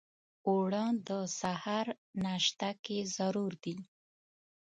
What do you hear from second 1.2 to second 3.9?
سهار ناشته کې ضرور دي